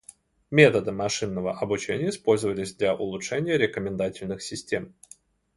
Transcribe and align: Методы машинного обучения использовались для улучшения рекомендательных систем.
Методы 0.49 0.91
машинного 0.91 1.59
обучения 1.59 2.09
использовались 2.09 2.73
для 2.73 2.95
улучшения 2.95 3.55
рекомендательных 3.55 4.41
систем. 4.41 4.95